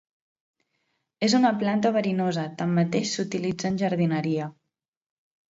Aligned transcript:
És 1.27 1.35
una 1.39 1.51
planta 1.63 1.91
verinosa, 1.97 2.47
tanmateix 2.63 3.13
s'utilitza 3.19 3.71
en 3.71 3.79
jardineria. 3.83 4.51